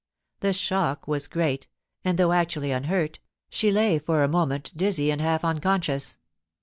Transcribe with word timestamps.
The 0.39 0.51
shock 0.51 1.07
was 1.07 1.27
great, 1.27 1.67
and, 2.03 2.17
though 2.17 2.31
actually 2.31 2.71
unhurt, 2.71 3.19
she 3.51 3.69
lay 3.71 3.99
for 3.99 4.23
a 4.23 4.27
moment 4.27 4.71
dizzy 4.75 5.11
and 5.11 5.21
half 5.21 5.45
unconscious. 5.45 6.17